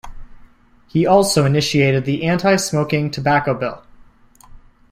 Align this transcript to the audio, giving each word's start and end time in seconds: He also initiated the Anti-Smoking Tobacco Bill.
He 0.87 1.05
also 1.05 1.45
initiated 1.45 2.05
the 2.05 2.23
Anti-Smoking 2.23 3.11
Tobacco 3.11 3.53
Bill. 3.53 3.83